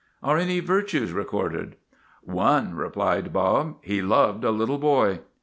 [0.15, 1.75] * Are any virtues recorded?'
[2.15, 5.19] '/ One," replied Bob." He loved a little boy."